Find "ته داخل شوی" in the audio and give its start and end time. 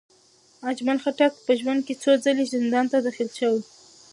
2.91-3.61